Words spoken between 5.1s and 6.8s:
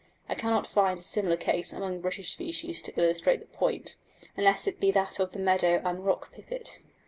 of the meadow and rock pipit.